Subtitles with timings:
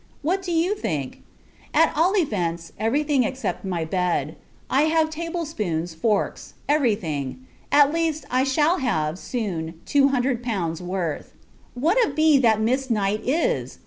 [0.23, 1.21] What do you think?
[1.75, 4.35] At all events, every thing except my bed.
[4.67, 10.41] I have table spoons, forks, every thing; at least, I shall have, soon, two hundred
[10.41, 11.33] pounds worth.
[11.75, 13.77] What a b that Miss Knight is!